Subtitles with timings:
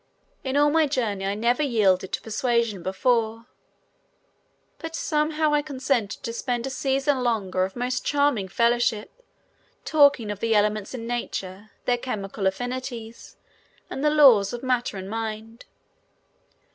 [0.43, 3.45] In all my journey I never yielded to persuasion before.
[4.79, 9.11] But somehow I consented to spend a season longer of most charming fellowship,
[9.85, 13.37] talking of the elements in nature, their chemical affinities,
[13.91, 15.65] and the laws of matter and mind.